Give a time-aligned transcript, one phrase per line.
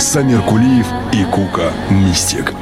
[0.00, 2.54] Самир Кулиев и Кука Мистик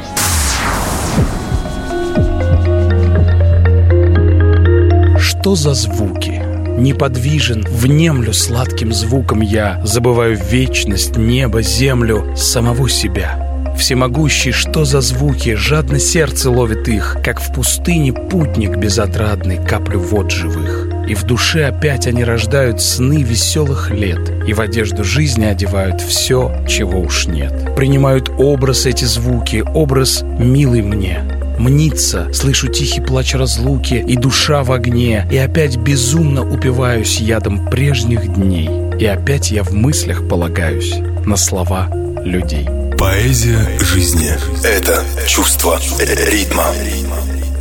[5.19, 6.43] Что за звуки?
[6.79, 13.74] Неподвижен, внемлю сладким звуком я, Забываю вечность, небо, землю, самого себя.
[13.79, 20.30] Всемогущий, что за звуки, жадно сердце ловит их, Как в пустыне путник безотрадный, каплю вод
[20.30, 20.85] живых.
[21.06, 26.65] И в душе опять они рождают сны веселых лет, И в одежду жизни одевают все,
[26.69, 27.74] чего уж нет.
[27.77, 31.23] Принимают образ эти звуки, образ милый мне,
[31.59, 38.34] Мнится, слышу тихий плач разлуки и душа в огне, и опять безумно упиваюсь ядом прежних
[38.34, 38.68] дней,
[38.99, 41.88] и опять я в мыслях полагаюсь на слова
[42.24, 42.68] людей.
[42.99, 44.30] Поэзия жизни–
[44.65, 46.66] это чувство ритма.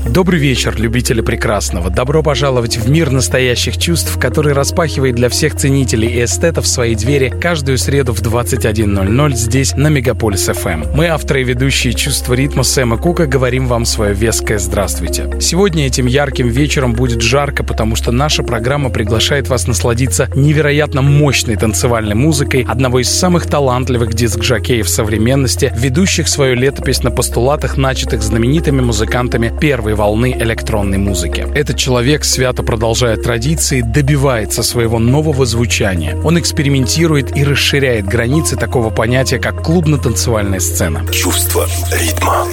[0.07, 1.89] Добрый вечер, любители прекрасного.
[1.89, 7.33] Добро пожаловать в мир настоящих чувств, который распахивает для всех ценителей и эстетов свои двери
[7.41, 10.83] каждую среду в 21.00 здесь, на Мегаполис FM.
[10.83, 10.95] Эм.
[10.95, 15.39] Мы, авторы и ведущие чувства ритма Сэма Кука, говорим вам свое веское здравствуйте.
[15.41, 21.55] Сегодня этим ярким вечером будет жарко, потому что наша программа приглашает вас насладиться невероятно мощной
[21.55, 28.81] танцевальной музыкой одного из самых талантливых диск-жокеев современности, ведущих свою летопись на постулатах, начатых знаменитыми
[28.81, 31.47] музыкантами первой волны электронной музыки.
[31.55, 36.15] Этот человек, свято продолжая традиции, добивается своего нового звучания.
[36.23, 41.05] Он экспериментирует и расширяет границы такого понятия, как клубно-танцевальная сцена.
[41.11, 42.45] Чувство ритма.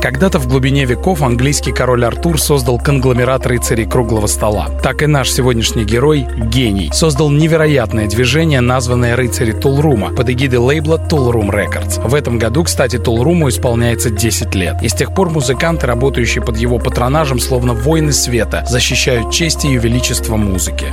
[0.00, 4.68] Когда-то в глубине веков английский король Артур создал конгломерат рыцарей круглого стола.
[4.82, 11.00] Так и наш сегодняшний герой, гений, создал невероятное движение, названное «Рыцари Тулрума» под эгидой лейбла
[11.10, 12.08] Toolroom Records.
[12.08, 14.76] В этом году, кстати, Тулруму исполняется 10 лет.
[14.82, 19.76] И с тех пор музыканты, работающие под его патронажем, словно воины света, защищают честь и
[19.76, 20.86] величество музыки.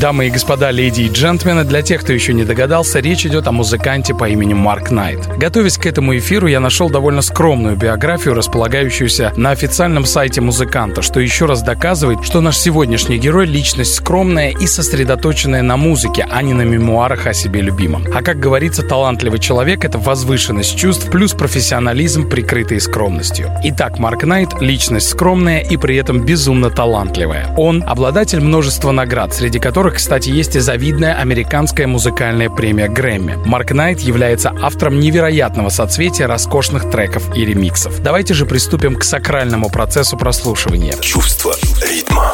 [0.00, 3.52] Дамы и господа, леди и джентльмены, для тех, кто еще не догадался, речь идет о
[3.52, 5.26] музыканте по имени Марк Найт.
[5.38, 11.18] Готовясь к этому эфиру, я нашел довольно скромную биографию, располагающуюся на официальном сайте музыканта, что
[11.18, 16.52] еще раз доказывает, что наш сегодняшний герой— личность скромная и сосредоточенная на музыке, а не
[16.52, 18.04] на мемуарах о себе любимом.
[18.14, 23.50] А как говорится, талантливый человек— это возвышенность чувств плюс профессионализм, прикрытый скромностью.
[23.64, 27.46] Итак, Марк Найт— личность скромная и при этом безумно талантливая.
[27.56, 33.38] Он— обладатель множества наград, среди которых которых, кстати, есть и завидная американская музыкальная премия Грэмми.
[33.44, 38.02] Марк Найт является автором невероятного соцветия роскошных треков и ремиксов.
[38.02, 40.94] Давайте же приступим к сакральному процессу прослушивания.
[41.00, 41.54] Чувство
[41.88, 42.32] ритма.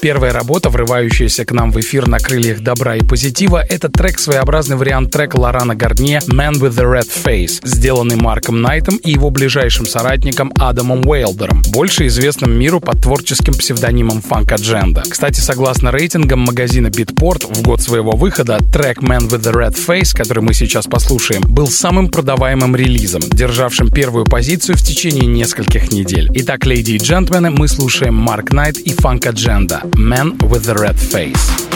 [0.00, 4.76] Первая работа, врывающаяся к нам в эфир на крыльях добра и позитива, это трек, своеобразный
[4.76, 9.86] вариант трека Лорана Гарнье «Man with the Red Face», сделанный Марком Найтом и его ближайшим
[9.86, 15.02] соратником Адамом Уэйлдером, больше известным миру под творческим псевдонимом Funk Agenda.
[15.08, 20.16] Кстати, согласно рейтингам магазина Beatport, в год своего выхода трек «Man with the Red Face»,
[20.16, 26.30] который мы сейчас послушаем, был самым продаваемым релизом, державшим первую позицию в течение нескольких недель.
[26.34, 29.87] Итак, леди и джентльмены, мы слушаем Марк Найт и Funk Agenda.
[29.96, 31.67] Man with the Red Face.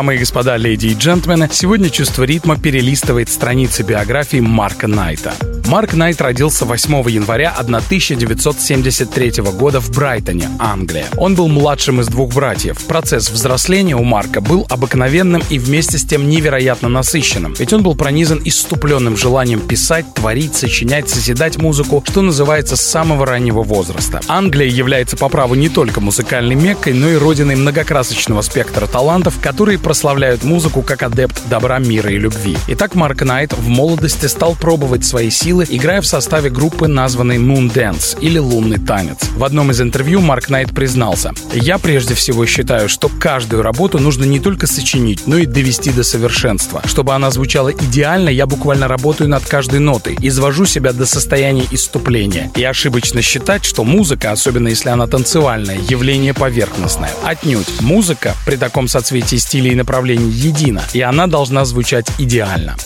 [0.00, 5.34] Дамы и господа, леди и джентльмены, сегодня «Чувство ритма» перелистывает страницы биографии Марка Найта.
[5.70, 11.06] Марк Найт родился 8 января 1973 года в Брайтоне, Англия.
[11.16, 12.84] Он был младшим из двух братьев.
[12.86, 17.54] Процесс взросления у Марка был обыкновенным и вместе с тем невероятно насыщенным.
[17.56, 23.24] Ведь он был пронизан иступленным желанием писать, творить, сочинять, созидать музыку, что называется с самого
[23.24, 24.20] раннего возраста.
[24.26, 29.78] Англия является по праву не только музыкальной меккой, но и родиной многокрасочного спектра талантов, которые
[29.78, 32.56] прославляют музыку как адепт добра, мира и любви.
[32.66, 37.38] Итак, Марк Найт в молодости стал пробовать свои силы силы, играя в составе группы, названной
[37.38, 39.18] Moon Dance или Лунный танец.
[39.36, 44.24] В одном из интервью Марк Найт признался, «Я прежде всего считаю, что каждую работу нужно
[44.24, 46.82] не только сочинить, но и довести до совершенства.
[46.84, 52.50] Чтобы она звучала идеально, я буквально работаю над каждой нотой, извожу себя до состояния иступления.
[52.56, 57.10] И ошибочно считать, что музыка, особенно если она танцевальная, явление поверхностное.
[57.24, 57.80] Отнюдь.
[57.80, 62.76] Музыка при таком соцветии стилей и направлений едина, и она должна звучать идеально.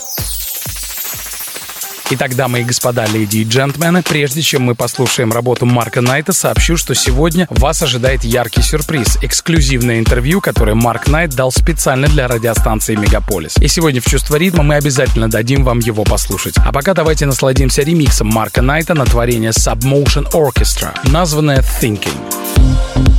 [2.11, 6.77] Итак, дамы и господа, леди и джентльмены, прежде чем мы послушаем работу Марка Найта, сообщу,
[6.77, 12.95] что сегодня вас ожидает яркий сюрприз— эксклюзивное интервью, которое Марк Найт дал специально для радиостанции
[12.95, 13.57] «Мегаполис».
[13.57, 16.53] И сегодня в «Чувство ритма» мы обязательно дадим вам его послушать.
[16.57, 23.14] А пока давайте насладимся ремиксом Марка Найта на творение Submotion Orchestra, названное «Thinking».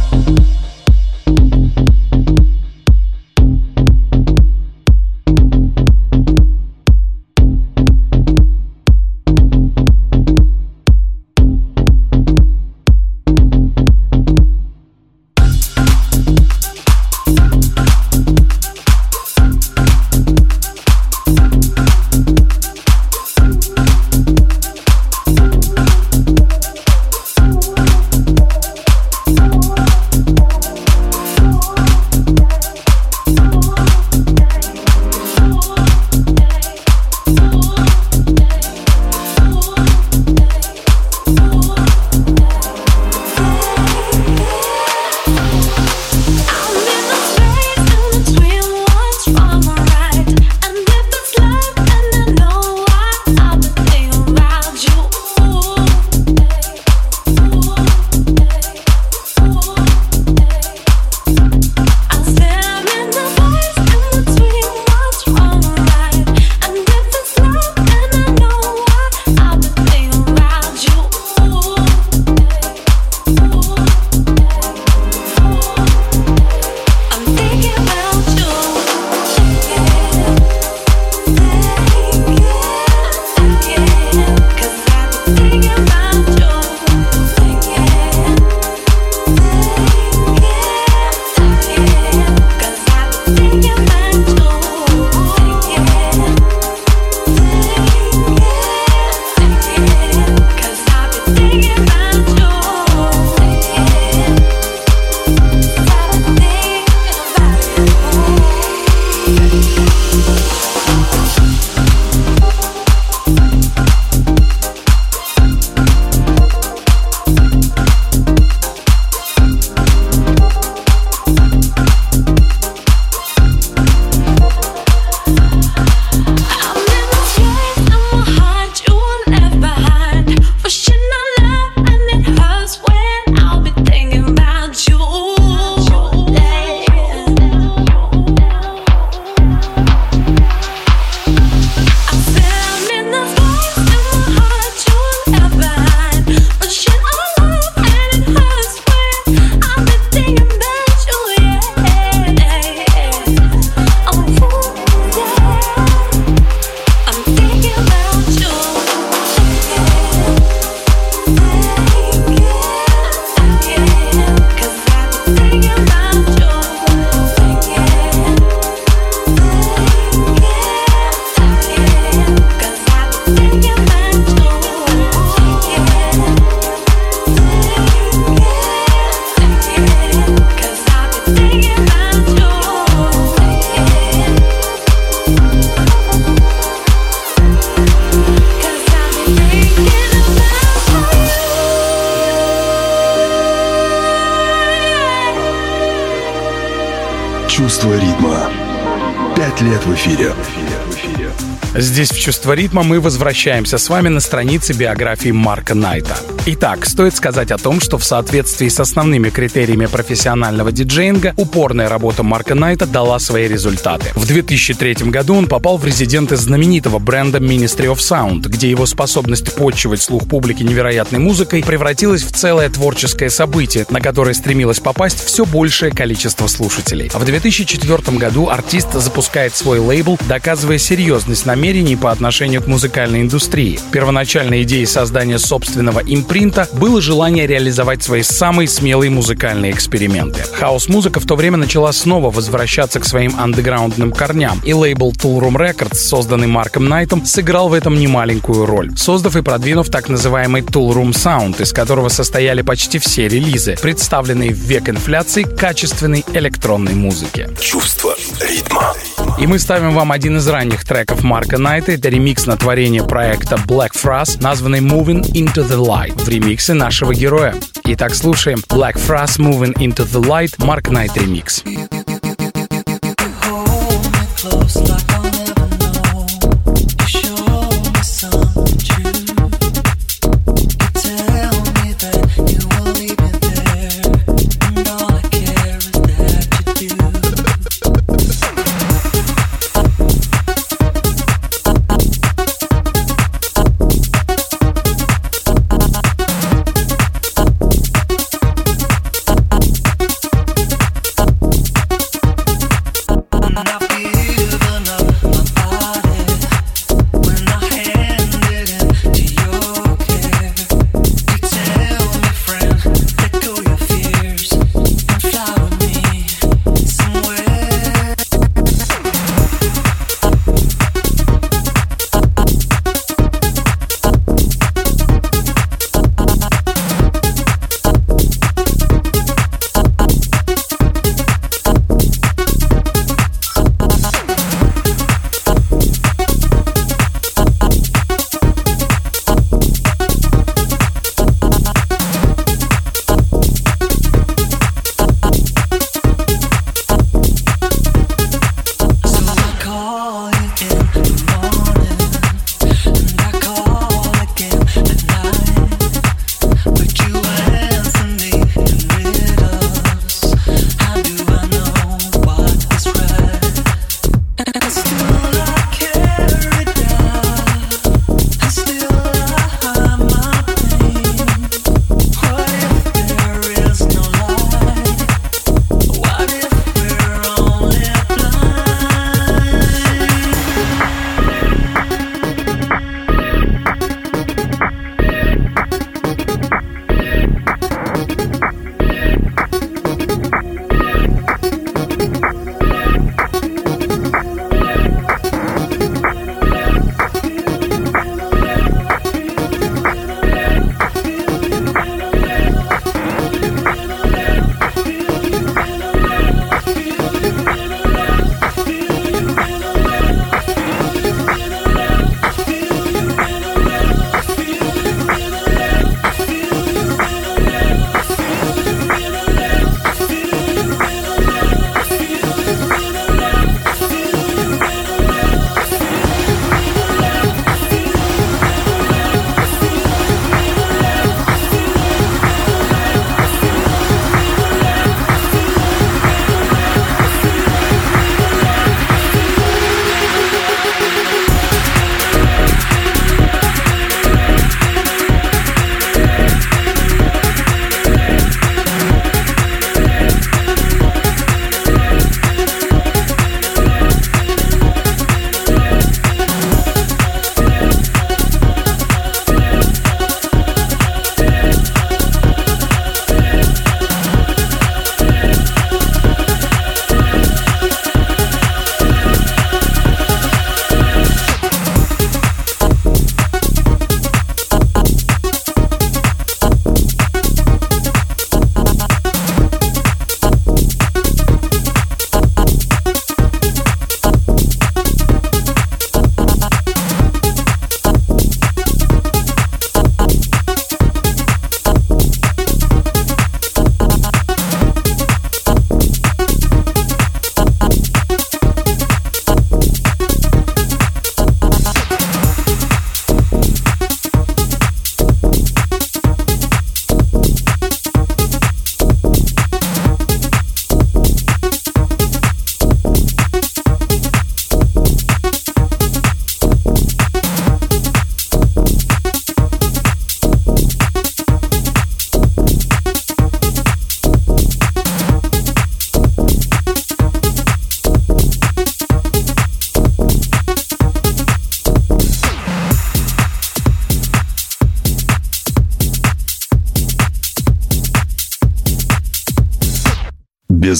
[201.75, 206.16] Здесь в «Чувство ритма» мы возвращаемся с вами на странице биографии Марка Найта.
[206.48, 212.22] Итак, стоит сказать о том, что в соответствии с основными критериями профессионального диджеинга упорная работа
[212.22, 214.12] Марка Найта дала свои результаты.
[214.14, 219.56] В 2003 году он попал в резиденты знаменитого бренда Ministry of Sound, где его способность
[219.56, 225.46] почивать слух публики невероятной музыкой превратилась в целое творческое событие, на которое стремилось попасть все
[225.46, 227.10] большее количество слушателей.
[227.12, 233.80] В 2004 году артист запускает свой лейбл, доказывая серьезность намерений по отношению к музыкальной индустрии.
[233.90, 240.43] Первоначальной идеей создания собственного импринта Принта было желание реализовать свои самые смелые музыкальные эксперименты.
[240.52, 245.57] Хаос-музыка в то время начала снова возвращаться к своим андеграундным корням, и лейбл Tool Room
[245.57, 250.93] Records, созданный Марком Найтом, сыграл в этом немаленькую роль, создав и продвинув так называемый Tool
[250.93, 257.49] Room Sound, из которого состояли почти все релизы, представленные в век инфляции качественной электронной музыки.
[257.62, 258.14] Чувство
[258.47, 258.93] ритма.
[259.38, 261.93] И мы ставим вам один из ранних треков Марка Найта.
[261.93, 267.14] Это ремикс на творение проекта Black Frost, названный Moving Into the Light в ремиксе нашего
[267.14, 267.54] героя.
[267.85, 271.62] Итак, слушаем Black Frost Moving Into the Light, Марк Найт ремикс.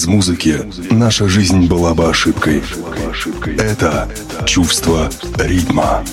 [0.07, 2.63] Музыки наша жизнь была бы ошибкой.
[3.57, 4.07] Это
[4.45, 6.03] чувство ритма.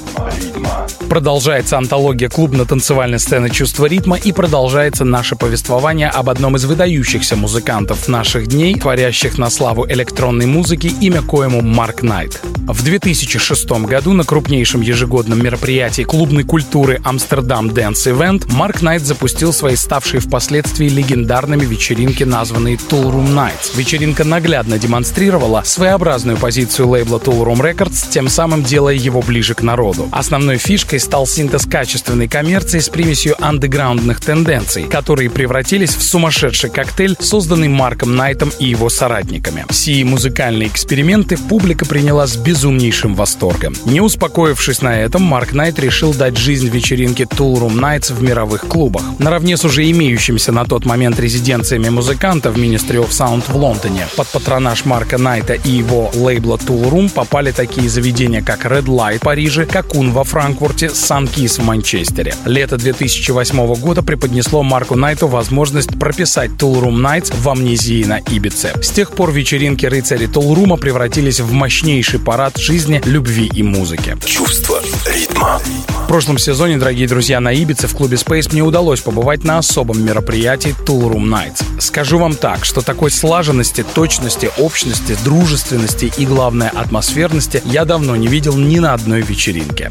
[1.08, 8.08] Продолжается антология клубно-танцевальной сцены «Чувство ритма» и продолжается наше повествование об одном из выдающихся музыкантов
[8.08, 12.40] наших дней, творящих на славу электронной музыки, имя коему Марк Найт.
[12.66, 19.52] В 2006 году на крупнейшем ежегодном мероприятии клубной культуры Амстердам Dance Event Марк Найт запустил
[19.52, 23.76] свои ставшие впоследствии легендарными вечеринки, названные Tool Room Nights.
[23.76, 29.60] Вечеринка наглядно демонстрировала своеобразную позицию лейбла Tool Room Records, тем самым делая его ближе к
[29.60, 30.08] народу.
[30.10, 37.16] Основной фишкой стал синтез качественной коммерции с примесью андеграундных тенденций, которые превратились в сумасшедший коктейль,
[37.20, 39.66] созданный Марком Найтом и его соратниками.
[39.70, 43.74] Сии музыкальные эксперименты публика приняла с безумнейшим восторгом.
[43.84, 48.60] Не успокоившись на этом, Марк Найт решил дать жизнь вечеринке Tool Room Nights в мировых
[48.68, 49.02] клубах.
[49.18, 54.06] Наравне с уже имеющимися на тот момент резиденциями музыканта в Ministry of Sound в Лондоне,
[54.16, 59.16] под патронаж Марка Найта и его лейбла Tool Room попали такие заведения, как Red Light
[59.16, 62.34] в Париже, Какун во Франкфурте, Kiss в Манчестере.
[62.44, 68.70] Лето 2008 года преподнесло Марку Найту возможность прописать Tool Room Nights в амнезии на Ибице.
[68.80, 73.62] С тех пор вечеринки рыцарей Tool Room превратились в мощнейший парад парад жизни, любви и
[73.62, 74.16] музыки.
[74.26, 75.60] Чувство ритма.
[76.04, 80.04] В прошлом сезоне, дорогие друзья, на Ибице в клубе Space мне удалось побывать на особом
[80.04, 81.80] мероприятии Tool Room Nights.
[81.80, 88.26] Скажу вам так, что такой слаженности, точности, общности, дружественности и, главное, атмосферности я давно не
[88.26, 89.90] видел ни на одной вечеринке.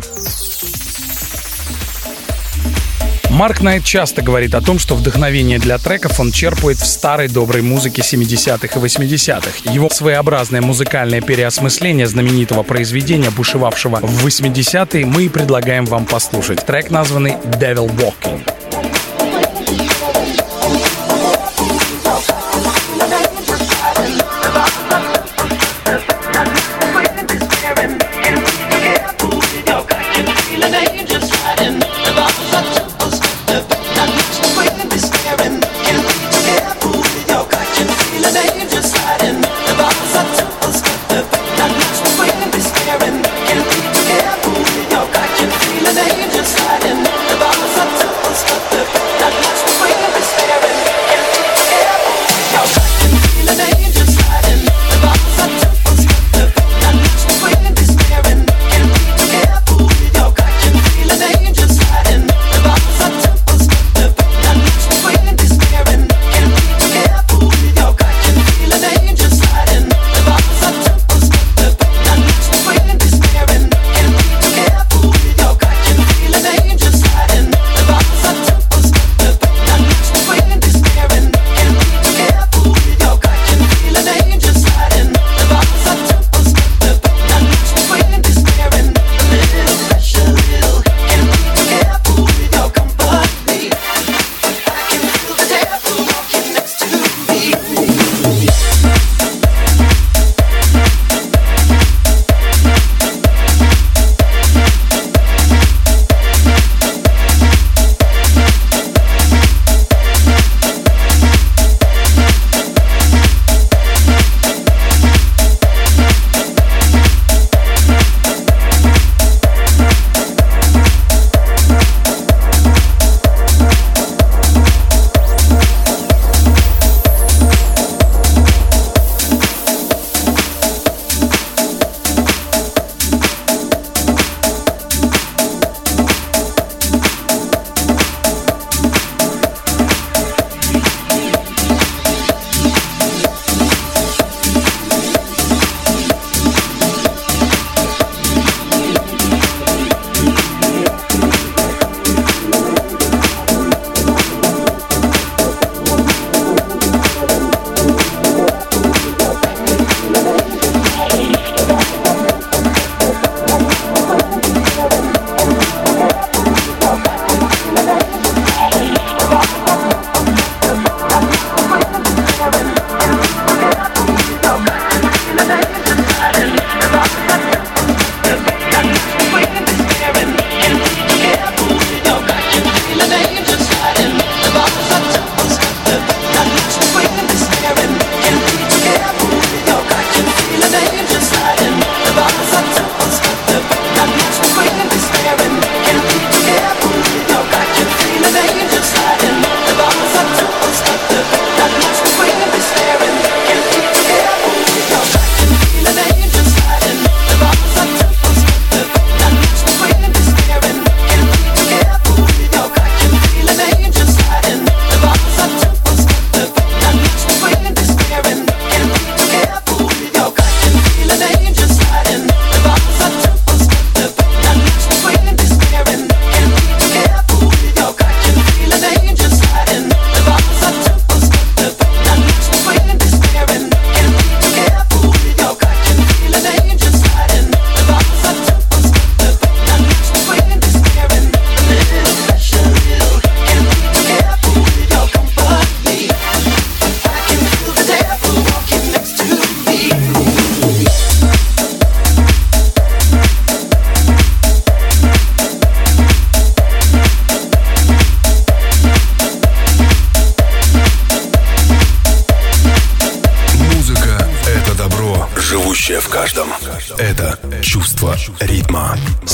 [3.34, 7.64] Марк Найт часто говорит о том, что вдохновение для треков он черпает в старой доброй
[7.64, 9.74] музыке 70-х и 80-х.
[9.74, 16.64] Его своеобразное музыкальное переосмысление знаменитого произведения, бушевавшего в 80-е, мы и предлагаем вам послушать.
[16.64, 18.93] Трек, названный «Devil Walking».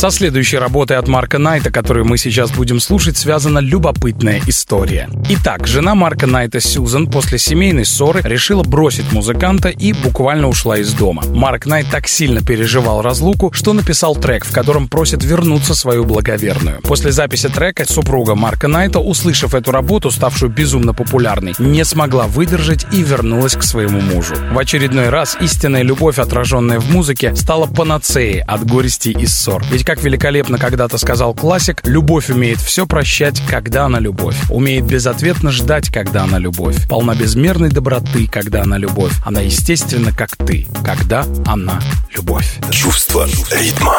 [0.09, 5.07] Со следующей работой от Марка Найта, которую мы сейчас будем слушать, связана любопытная история.
[5.29, 10.93] Итак, жена Марка Найта Сьюзан после семейной ссоры решила бросить музыканта и буквально ушла из
[10.93, 11.21] дома.
[11.27, 16.81] Марк Найт так сильно переживал разлуку, что написал трек, в котором просит вернуться свою благоверную.
[16.81, 22.87] После записи трека супруга Марка Найта, услышав эту работу, ставшую безумно популярной, не смогла выдержать
[22.91, 24.33] и вернулась к своему мужу.
[24.51, 29.63] В очередной раз истинная любовь, отраженная в музыке, стала панацеей от горести и ссор.
[29.69, 34.35] Ведь, как великолепно когда-то сказал классик, любовь умеет все прощать, когда она любовь.
[34.49, 36.87] Умеет безответно ждать, когда она любовь.
[36.87, 39.13] Полна безмерной доброты, когда она любовь.
[39.25, 41.79] Она естественна, как ты, когда она
[42.15, 42.59] любовь.
[42.71, 43.95] Чувство ритма.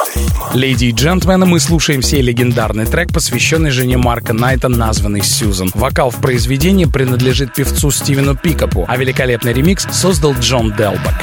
[0.54, 5.70] Леди и джентльмены, мы слушаем сей легендарный трек, посвященный жене Марка Найта, названный Сьюзан.
[5.74, 11.14] Вокал в произведении принадлежит певцу Стивену Пикапу, а великолепный ремикс создал Джон Делбак.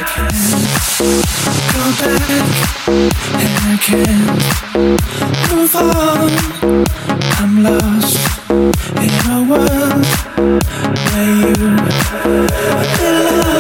[9.00, 10.06] In a world
[11.14, 11.98] where you
[12.98, 13.57] Забытое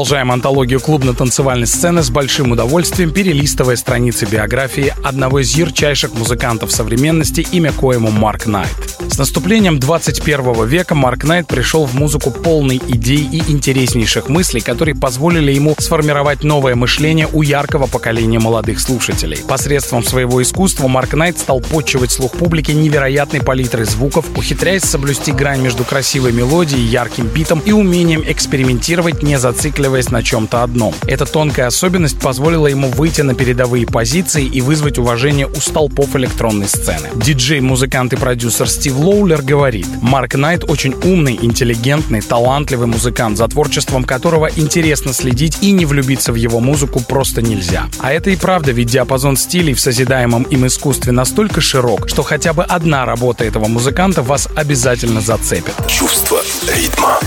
[0.00, 7.46] продолжаем антологию клубно-танцевальной сцены с большим удовольствием, перелистывая страницы биографии одного из ярчайших музыкантов современности,
[7.52, 8.89] имя коему Марк Найт.
[9.20, 15.52] Наступлением 21 века Марк Найт пришел в музыку полный идей и интереснейших мыслей, которые позволили
[15.52, 19.36] ему сформировать новое мышление у яркого поколения молодых слушателей.
[19.46, 25.60] Посредством своего искусства Марк Найт стал подчивать слух публики невероятной палитрой звуков, ухитряясь соблюсти грань
[25.60, 30.94] между красивой мелодией, ярким битом и умением экспериментировать не за зацикливаясь на чем-то одном.
[31.06, 36.68] Эта тонкая особенность позволила ему выйти на передовые позиции и вызвать уважение у столпов электронной
[36.68, 37.10] сцены.
[37.16, 43.48] Диджей, музыкант и продюсер Стив Лоулер говорит, Марк Найт очень умный, интеллигентный, талантливый музыкант, за
[43.48, 47.88] творчеством которого интересно следить и не влюбиться в его музыку просто нельзя.
[47.98, 52.52] А это и правда, ведь диапазон стилей в созидаемом им искусстве настолько широк, что хотя
[52.52, 55.74] бы одна работа этого музыканта вас обязательно зацепит.
[55.88, 56.40] Чувство
[56.72, 57.18] ритма.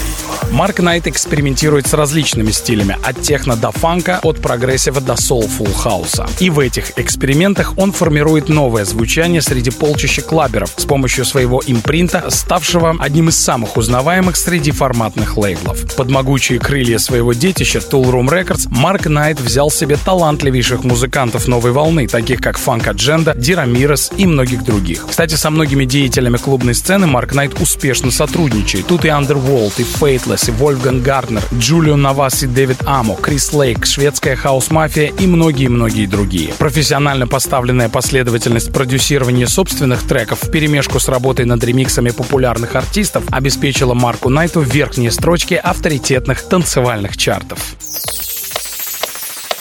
[0.54, 6.28] Марк Найт экспериментирует с различными стилями, от техно до фанка, от прогрессива до soulful хауса.
[6.40, 12.26] И в этих экспериментах он формирует новое звучание среди полчища клабберов с помощью своего импринта,
[12.30, 15.96] ставшего одним из самых узнаваемых среди форматных лейблов.
[15.96, 21.72] Под могучие крылья своего детища Tool Room Records Марк Найт взял себе талантливейших музыкантов новой
[21.72, 25.08] волны, таких как Funk Agenda, Дирамирос и многих других.
[25.08, 28.86] Кстати, со многими деятелями клубной сцены Марк Найт успешно сотрудничает.
[28.86, 33.86] Тут и Underworld, и Fateless, и Вольфган Гарднер, Джулио Навас и Дэвид Амо, Крис Лейк,
[33.86, 36.54] шведская хаос-мафия и многие-многие другие.
[36.58, 43.94] Профессионально поставленная последовательность продюсирования собственных треков в перемешку с работой над ремиксами популярных артистов обеспечила
[43.94, 47.60] Марку Найту верхние строчки авторитетных танцевальных чартов.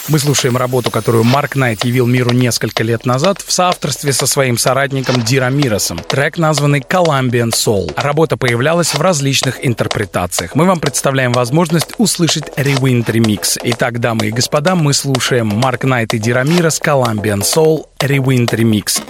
[0.09, 4.57] Мы слушаем работу, которую Марк Найт явил миру несколько лет назад в соавторстве со своим
[4.57, 5.97] соратником Дира Миросом.
[5.97, 7.93] Трек, названный Colombian Soul.
[7.95, 10.55] Работа появлялась в различных интерпретациях.
[10.55, 13.57] Мы вам представляем возможность услышать Rewind Remix.
[13.63, 19.01] Итак, дамы и господа, мы слушаем Марк Найт и Дира Мирос Colombian Soul Rewind Remix.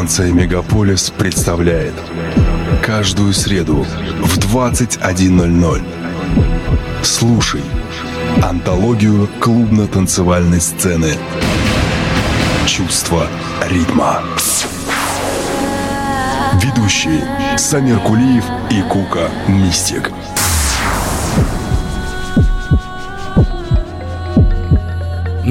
[0.00, 1.92] Радиостанция «Мегаполис» представляет
[2.82, 3.84] Каждую среду
[4.22, 5.82] в 21.00
[7.02, 7.60] Слушай
[8.42, 11.12] Антологию клубно-танцевальной сцены
[12.66, 13.26] Чувство
[13.68, 14.22] ритма
[16.62, 17.22] Ведущие
[17.58, 20.10] Самир Кулиев и Кука Мистик–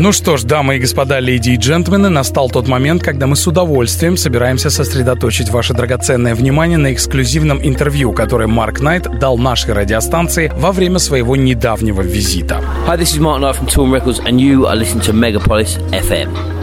[0.02, 3.46] Ну что ж, дамы и господа, леди и джентльмены, настал тот момент, когда мы с
[3.46, 10.54] удовольствием собираемся сосредоточить ваше драгоценное внимание на эксклюзивном интервью, которое Марк Найт дал нашей радиостанции
[10.56, 12.64] во время своего недавнего визита.
[12.88, 16.59] Hi, this is Mark Knight from Torn Records, and you are listening to Megapolis FM.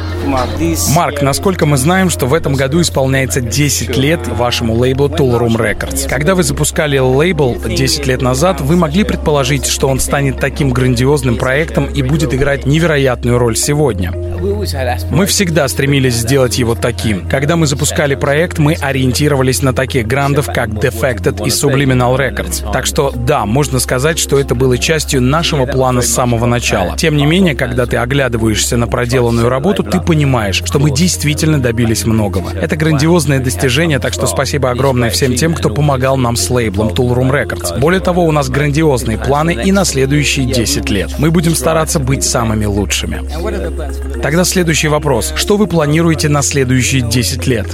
[0.94, 5.56] Марк, насколько мы знаем, что в этом году исполняется 10 лет вашему лейблу Tool Room
[5.56, 6.08] Records.
[6.08, 11.36] Когда вы запускали лейбл 10 лет назад, вы могли предположить, что он станет таким грандиозным
[11.36, 14.12] проектом и будет играть невероятную роль сегодня?
[15.10, 17.28] Мы всегда стремились сделать его таким.
[17.28, 22.70] Когда мы запускали проект, мы ориентировались на таких грандов, как Defected и Subliminal Records.
[22.72, 26.96] Так что да, можно сказать, что это было частью нашего плана с самого начала.
[26.96, 32.04] Тем не менее, когда ты оглядываешься на проделанную работу, ты понимаешь, что мы действительно добились
[32.04, 32.50] многого.
[32.50, 37.14] Это грандиозное достижение, так что спасибо огромное всем тем, кто помогал нам с лейблом Tool
[37.14, 37.78] Room Records.
[37.78, 41.10] Более того, у нас грандиозные планы и на следующие 10 лет.
[41.18, 43.22] Мы будем стараться быть самыми лучшими.
[44.22, 45.34] Тогда следующий вопрос.
[45.36, 47.66] Что вы планируете на следующие 10 лет?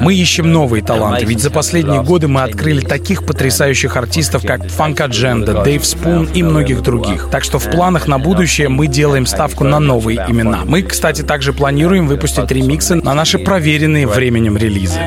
[0.00, 4.96] Мы ищем новые таланты, ведь за последние годы мы открыли таких потрясающих артистов, как Funk
[4.96, 7.28] Agenda, Дэйв Спун и многих других.
[7.30, 10.62] Так что в планах на будущее мы делаем ставку на новые имена.
[10.64, 14.98] Мы, кстати, также планируем выпустить ремиксы на наши проверенные временем релизы.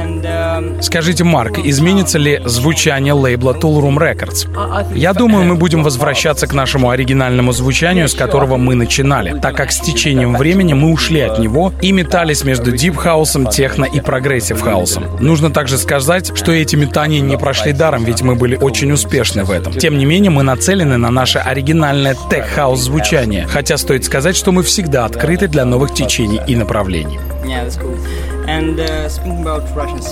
[0.81, 4.95] Скажите, Марк, изменится ли звучание лейбла Tool Room Records?
[4.95, 9.71] Я думаю, мы будем возвращаться к нашему оригинальному звучанию, с которого мы начинали, так как
[9.71, 15.17] с течением времени мы ушли от него и метались между дип-хаусом, техно и прогрессив-хаусом.
[15.19, 19.51] Нужно также сказать, что эти метания не прошли даром, ведь мы были очень успешны в
[19.51, 19.73] этом.
[19.73, 24.63] Тем не менее, мы нацелены на наше оригинальное тех-хаус звучание, хотя стоит сказать, что мы
[24.63, 27.19] всегда открыты для новых течений и направлений.
[27.45, 28.24] Uh,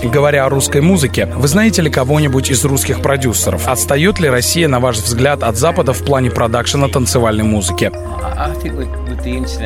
[0.04, 3.68] Говоря о русской музыке, вы знаете ли кого-нибудь из русских продюсеров?
[3.68, 7.92] Отстает ли Россия, на ваш взгляд, от Запада в плане продакшена танцевальной музыки?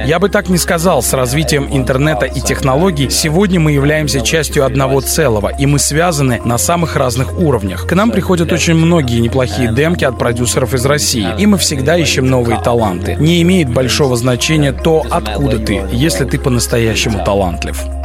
[0.05, 1.01] Я бы так не сказал.
[1.01, 6.57] С развитием интернета и технологий сегодня мы являемся частью одного целого, и мы связаны на
[6.57, 7.87] самых разных уровнях.
[7.87, 12.27] К нам приходят очень многие неплохие демки от продюсеров из России, и мы всегда ищем
[12.27, 13.15] новые таланты.
[13.15, 17.96] Не имеет большого значения то, откуда ты, если ты по-настоящему талантлив.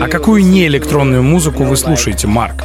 [0.00, 2.64] А какую не электронную музыку вы слушаете, Марк?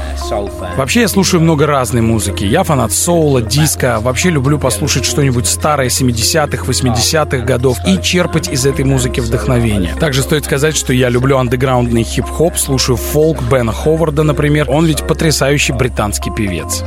[0.77, 2.43] Вообще я слушаю много разной музыки.
[2.43, 3.99] Я фанат соула, диска.
[4.01, 9.95] Вообще люблю послушать что-нибудь старое 70-х, 80-х годов и черпать из этой музыки вдохновение.
[9.99, 14.69] Также стоит сказать, что я люблю андеграундный хип-хоп, слушаю фолк Бена Ховарда, например.
[14.69, 16.83] Он ведь потрясающий британский певец.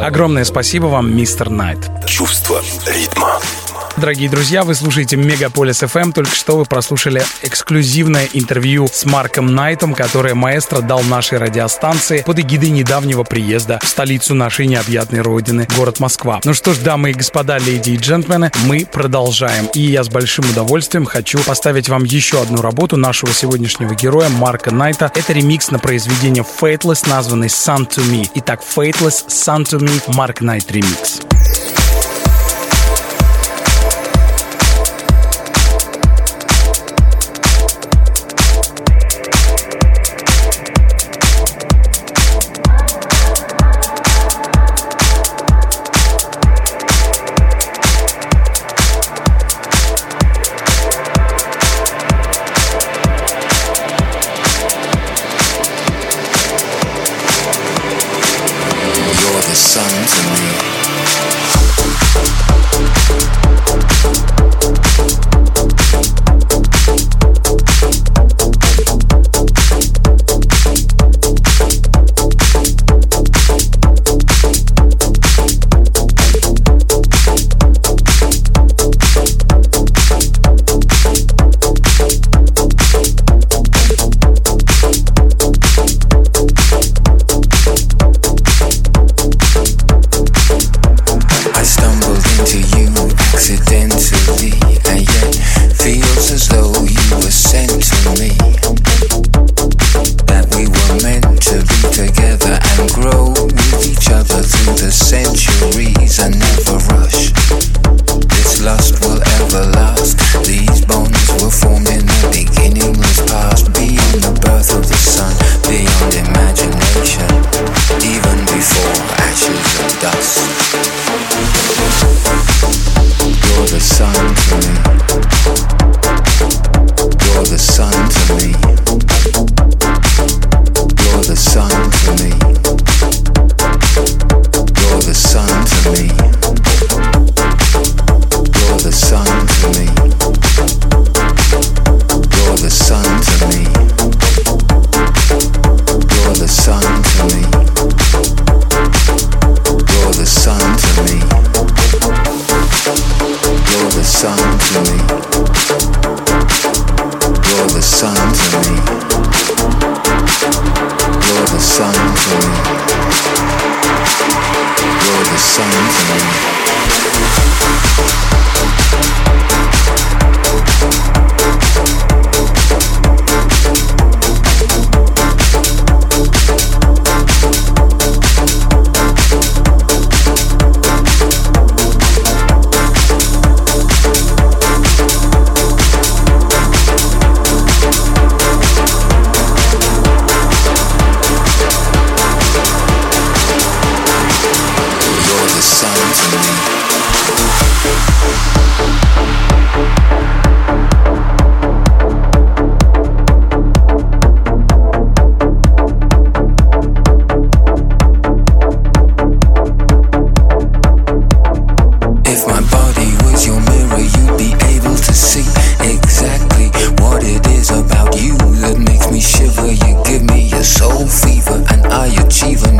[0.00, 1.90] Огромное спасибо вам, мистер Найт.
[2.06, 3.38] Чувство ритма.
[4.00, 6.12] Дорогие друзья, вы слушаете Мегаполис FM.
[6.12, 12.38] Только что вы прослушали эксклюзивное интервью с Марком Найтом, которое маэстро дал нашей радиостанции под
[12.38, 16.40] эгидой недавнего приезда в столицу нашей необъятной родины, город Москва.
[16.44, 19.66] Ну что ж, дамы и господа, леди и джентльмены, мы продолжаем.
[19.74, 24.72] И я с большим удовольствием хочу поставить вам еще одну работу нашего сегодняшнего героя Марка
[24.72, 25.10] Найта.
[25.12, 28.30] Это ремикс на произведение Fateless, названный Sun to Me.
[28.36, 31.20] Итак, Fateless, Sun to Me, Марк Найт ремикс.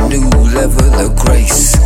[0.08, 1.76] new level of grace.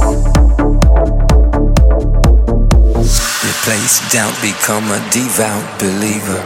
[3.42, 6.42] Replace doubt, become a devout believer.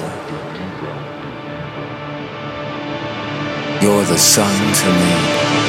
[3.82, 5.65] You're the sun to me.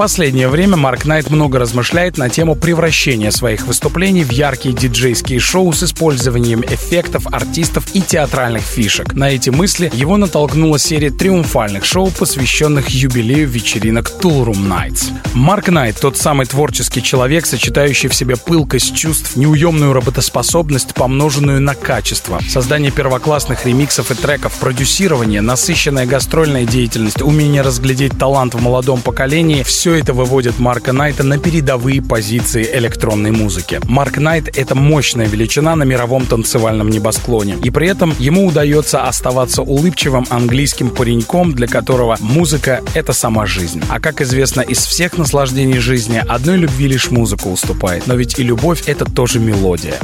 [0.00, 5.74] Последнее время Марк Найт много размышляет на тему превращения своих выступлений в яркие диджейские шоу
[5.74, 9.12] с использованием эффектов, артистов и театральных фишек.
[9.12, 15.12] На эти мысли его натолкнула серия триумфальных шоу, посвященных юбилею вечеринок Tool Room Nights.
[15.34, 21.74] Марк Найт— тот самый творческий человек, сочетающий в себе пылкость чувств, неуемную работоспособность, помноженную на
[21.74, 29.02] качество, создание первоклассных ремиксов и треков, продюсирование, насыщенная гастрольная деятельность, умение разглядеть талант в молодом
[29.02, 33.80] поколении— все это выводит Марка Найта на передовые позиции электронной музыки.
[33.84, 37.56] Марк Найт— это мощная величина на мировом танцевальном небосклоне.
[37.62, 43.82] И при этом ему удается оставаться улыбчивым английским пареньком, для которого музыка— это сама жизнь.
[43.88, 48.06] А как известно, из всех наслаждений жизни одной любви лишь музыка уступает.
[48.06, 49.98] Но ведь и любовь— это тоже мелодия.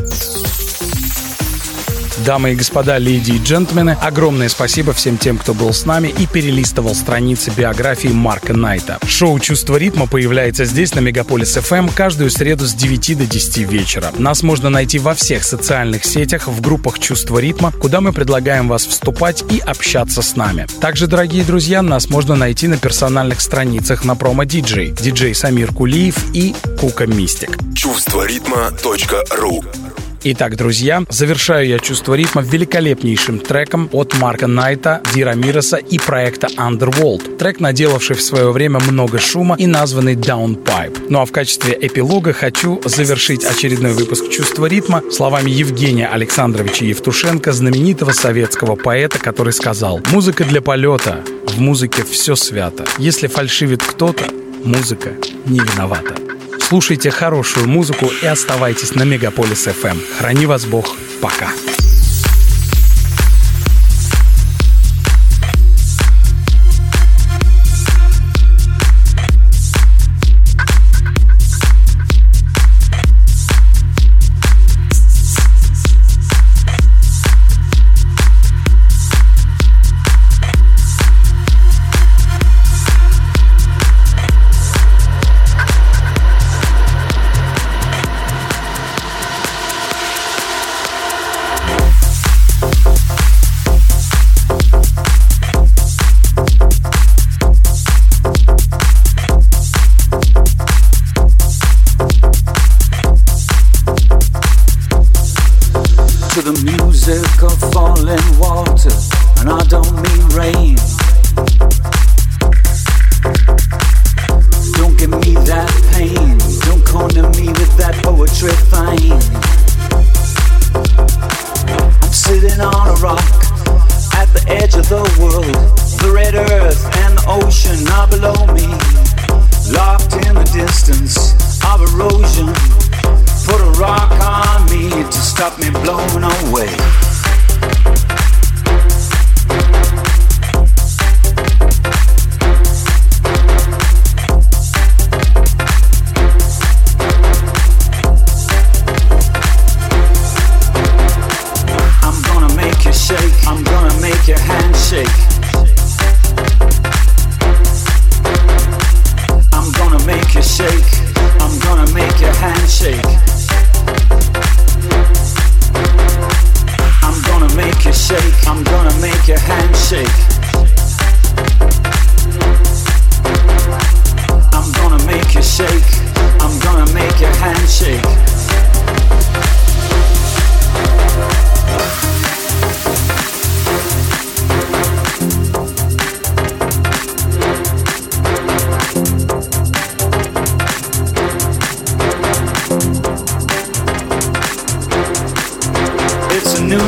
[2.25, 6.27] Дамы и господа, леди и джентльмены, огромное спасибо всем тем, кто был с нами и
[6.27, 8.99] перелистывал страницы биографии Марка Найта.
[9.07, 13.65] Шоу «Чувство ритма» появляется здесь, на Мегаполис FM, эм, каждую среду с 9 до 10
[13.65, 14.13] вечера.
[14.17, 18.87] Нас можно найти во всех социальных сетях, в группах «Чувство ритма», куда мы предлагаем вас
[18.87, 20.67] вступать и общаться с нами.
[20.81, 26.55] Также, дорогие друзья, нас можно найти на персональных страницах на промо-диджей, диджей Самир Кулиев и
[26.81, 27.59] Кука Мистик.
[27.75, 29.65] Чувство ритма.ру
[30.29, 36.49] Итак, друзья, завершаю я чувство ритма великолепнейшим треком от Марка Найта, Дира Мироса и проекта
[36.49, 37.37] Underworld.
[37.37, 41.07] Трек, наделавший в свое время много шума и названный Downpipe.
[41.09, 47.53] Ну а в качестве эпилога хочу завершить очередной выпуск чувства ритма словами Евгения Александровича Евтушенко,
[47.53, 52.85] знаменитого советского поэта, который сказал «Музыка для полета, в музыке все свято.
[52.99, 54.25] Если фальшивит кто-то,
[54.65, 55.11] музыка
[55.45, 56.36] не виновата».
[56.69, 60.01] Слушайте хорошую музыку и оставайтесь на Мегаполис FM.
[60.19, 60.97] Храни вас Бог.
[61.23, 61.53] Пока.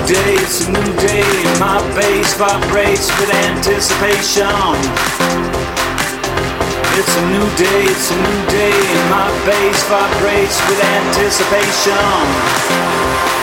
[0.09, 4.48] day, it's a new day, and my bass vibrates with anticipation.
[6.96, 13.38] It's a new day, it's a new day, and my bass vibrates with anticipation.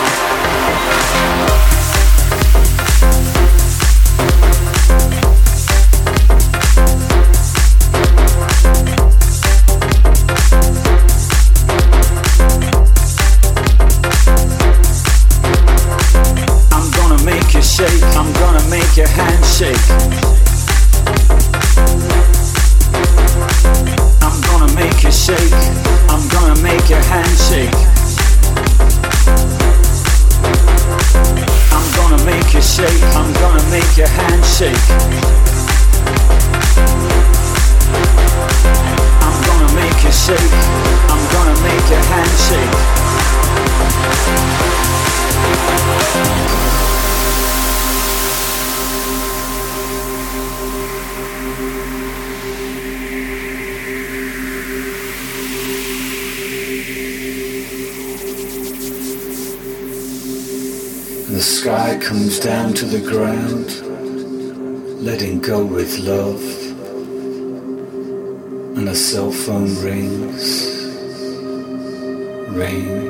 [72.55, 73.04] rain.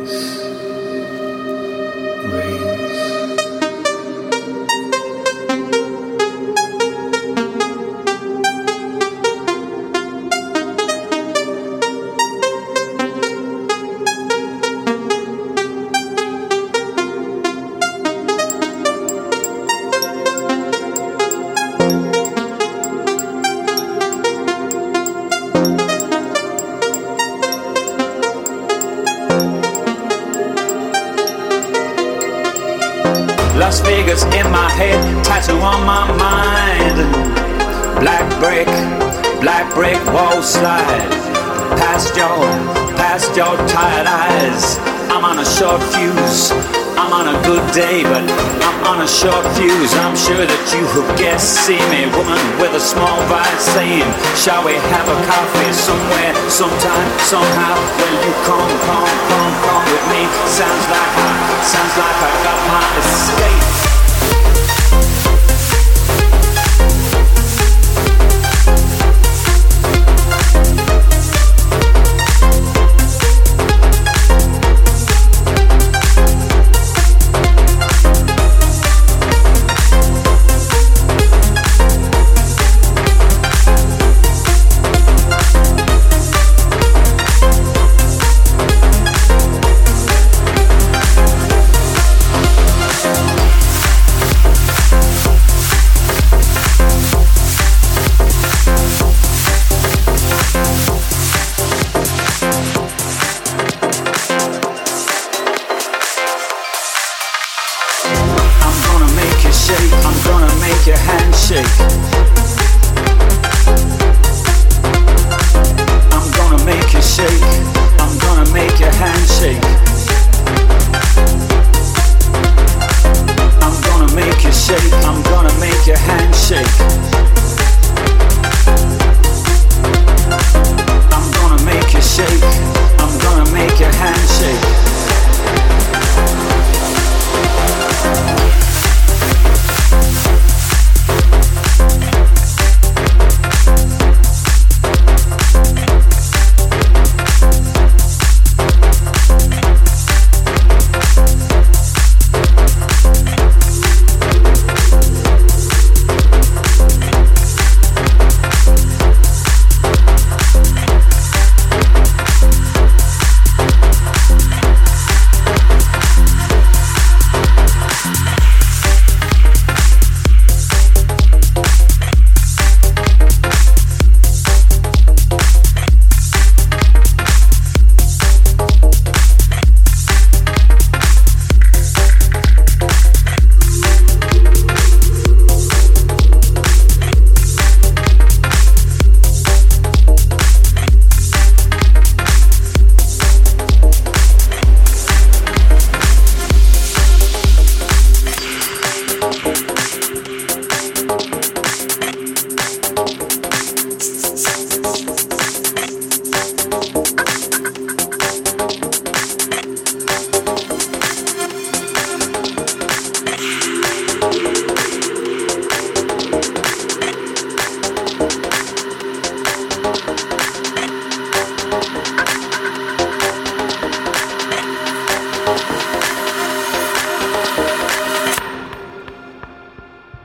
[54.45, 57.73] Shall we have a coffee somewhere, sometime, somehow?
[57.97, 60.21] Will you come, come, come, come with me?
[60.45, 63.14] Sounds like I, sounds like I got my.